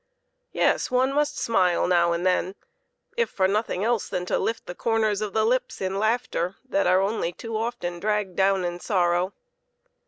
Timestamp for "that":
6.67-6.87